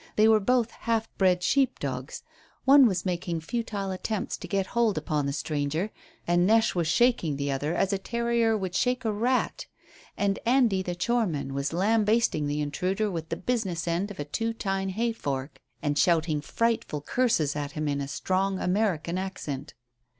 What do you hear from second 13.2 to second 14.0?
the business